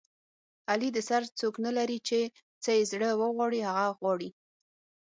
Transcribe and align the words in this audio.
علي 0.69 0.89
د 0.93 0.97
سر 1.09 1.21
څوک 1.39 1.55
نه 1.65 1.71
لري 1.77 1.97
چې 2.07 2.19
څه 2.63 2.69
یې 2.77 2.83
زړه 2.91 3.09
و 3.13 3.21
غواړي 3.35 3.59
هغه 3.63 3.89
غواړي. 3.99 4.29